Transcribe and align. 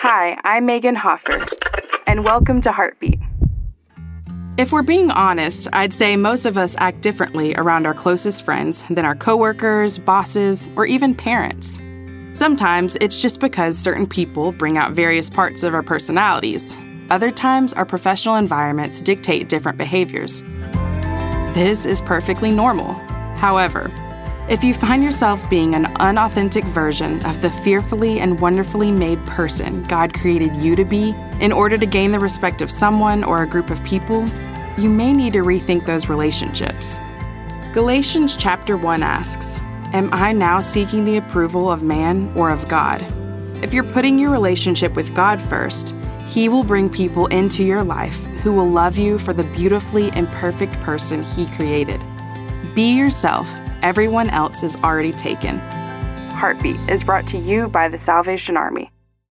Hi, 0.00 0.38
I'm 0.44 0.64
Megan 0.64 0.94
Hoffer, 0.94 1.44
and 2.06 2.22
welcome 2.22 2.60
to 2.60 2.70
Heartbeat. 2.70 3.18
If 4.56 4.70
we're 4.70 4.82
being 4.82 5.10
honest, 5.10 5.66
I'd 5.72 5.92
say 5.92 6.16
most 6.16 6.46
of 6.46 6.56
us 6.56 6.76
act 6.78 7.00
differently 7.00 7.52
around 7.56 7.84
our 7.84 7.94
closest 7.94 8.44
friends 8.44 8.84
than 8.90 9.04
our 9.04 9.16
coworkers, 9.16 9.98
bosses, 9.98 10.68
or 10.76 10.86
even 10.86 11.16
parents. 11.16 11.80
Sometimes 12.32 12.96
it's 13.00 13.20
just 13.20 13.40
because 13.40 13.76
certain 13.76 14.06
people 14.06 14.52
bring 14.52 14.78
out 14.78 14.92
various 14.92 15.28
parts 15.28 15.64
of 15.64 15.74
our 15.74 15.82
personalities. 15.82 16.76
Other 17.10 17.32
times, 17.32 17.74
our 17.74 17.84
professional 17.84 18.36
environments 18.36 19.00
dictate 19.00 19.48
different 19.48 19.78
behaviors. 19.78 20.42
This 21.54 21.84
is 21.84 22.00
perfectly 22.02 22.52
normal. 22.52 22.94
However, 23.38 23.90
if 24.48 24.64
you 24.64 24.72
find 24.72 25.04
yourself 25.04 25.48
being 25.50 25.74
an 25.74 25.84
unauthentic 25.96 26.64
version 26.64 27.24
of 27.26 27.42
the 27.42 27.50
fearfully 27.50 28.18
and 28.20 28.40
wonderfully 28.40 28.90
made 28.90 29.22
person 29.24 29.82
God 29.82 30.14
created 30.14 30.56
you 30.56 30.74
to 30.74 30.86
be 30.86 31.14
in 31.40 31.52
order 31.52 31.76
to 31.76 31.84
gain 31.84 32.12
the 32.12 32.18
respect 32.18 32.62
of 32.62 32.70
someone 32.70 33.24
or 33.24 33.42
a 33.42 33.46
group 33.46 33.68
of 33.68 33.84
people, 33.84 34.26
you 34.78 34.88
may 34.88 35.12
need 35.12 35.34
to 35.34 35.42
rethink 35.42 35.84
those 35.84 36.08
relationships. 36.08 36.98
Galatians 37.74 38.38
chapter 38.38 38.78
1 38.78 39.02
asks, 39.02 39.60
Am 39.92 40.08
I 40.14 40.32
now 40.32 40.62
seeking 40.62 41.04
the 41.04 41.18
approval 41.18 41.70
of 41.70 41.82
man 41.82 42.32
or 42.34 42.50
of 42.50 42.68
God? 42.68 43.04
If 43.62 43.74
you're 43.74 43.84
putting 43.84 44.18
your 44.18 44.30
relationship 44.30 44.96
with 44.96 45.14
God 45.14 45.42
first, 45.42 45.94
He 46.26 46.48
will 46.48 46.64
bring 46.64 46.88
people 46.88 47.26
into 47.26 47.64
your 47.64 47.82
life 47.84 48.18
who 48.42 48.52
will 48.52 48.68
love 48.68 48.96
you 48.96 49.18
for 49.18 49.34
the 49.34 49.44
beautifully 49.54 50.08
imperfect 50.16 50.72
person 50.80 51.22
He 51.22 51.46
created. 51.48 52.02
Be 52.74 52.96
yourself 52.96 53.46
everyone 53.82 54.30
else 54.30 54.62
is 54.62 54.76
already 54.76 55.12
taken. 55.12 55.58
Heartbeat 56.30 56.80
is 56.88 57.02
brought 57.02 57.26
to 57.28 57.38
you 57.38 57.68
by 57.68 57.88
the 57.88 57.98
Salvation 57.98 58.56
Army. 58.56 58.90